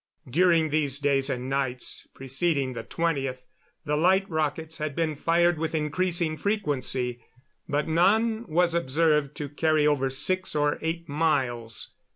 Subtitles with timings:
[0.27, 3.45] During these days and nights preceding the 20th
[3.85, 7.23] the light rockets had been fired with increasing frequency,
[7.69, 11.91] but none was observed to carry over six or eight miles.